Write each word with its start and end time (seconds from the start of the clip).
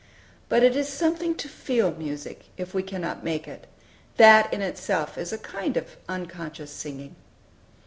But 0.49 0.63
it 0.63 0.75
is 0.75 0.87
something 0.89 1.35
to 1.35 1.47
feel 1.47 1.91
music, 1.91 2.45
if 2.57 2.73
we 2.73 2.81
cannot 2.81 3.23
make 3.23 3.47
it. 3.47 3.67
That, 4.17 4.51
in 4.51 4.63
itself, 4.63 5.15
is 5.15 5.31
a 5.31 5.37
kind 5.37 5.77
of 5.77 5.95
unconscious 6.09 6.71
singing. 6.71 7.15